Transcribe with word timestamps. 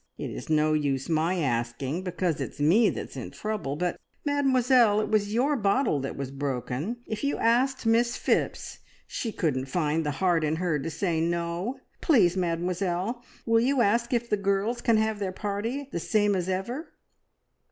It 0.17 0.31
is 0.31 0.49
no 0.49 0.73
use 0.73 1.07
my 1.09 1.35
asking, 1.37 2.01
because 2.01 2.41
it's 2.41 2.59
me 2.59 2.89
that's 2.89 3.15
in 3.15 3.29
trouble, 3.29 3.75
but, 3.75 3.99
Mademoiselle, 4.25 4.99
it 4.99 5.09
was 5.09 5.31
your 5.31 5.55
bottle 5.55 5.99
that 5.99 6.17
was 6.17 6.31
broken. 6.31 6.97
If 7.05 7.23
you 7.23 7.37
asked 7.37 7.85
Miss 7.85 8.17
Phipps, 8.17 8.79
she 9.05 9.31
couldn't 9.31 9.67
find 9.67 10.03
the 10.03 10.09
heart 10.17 10.43
in 10.43 10.55
her 10.55 10.79
to 10.79 10.89
say 10.89 11.21
no! 11.21 11.77
Please, 12.01 12.35
Mademoiselle, 12.35 13.23
will 13.45 13.59
you 13.59 13.81
ask 13.81 14.11
if 14.11 14.27
the 14.27 14.37
girls 14.37 14.81
can 14.81 14.97
have 14.97 15.19
their 15.19 15.31
party 15.31 15.87
the 15.91 15.99
same 15.99 16.33
as 16.35 16.49
ever?" 16.49 16.93